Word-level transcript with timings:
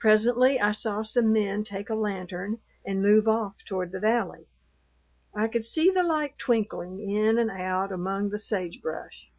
Presently 0.00 0.58
I 0.60 0.72
saw 0.72 1.04
some 1.04 1.32
men 1.32 1.62
take 1.62 1.88
a 1.88 1.94
lantern 1.94 2.58
and 2.84 3.00
move 3.00 3.28
off 3.28 3.64
toward 3.64 3.92
the 3.92 4.00
valley. 4.00 4.48
I 5.32 5.46
could 5.46 5.64
see 5.64 5.90
the 5.92 6.02
light 6.02 6.36
twinkling 6.38 6.98
in 6.98 7.38
and 7.38 7.52
out 7.52 7.92
among 7.92 8.30
the 8.30 8.38
sage 8.40 8.82
brush. 8.82 9.30